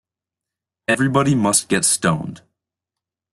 [0.87, 2.41] Everybody must get stoned.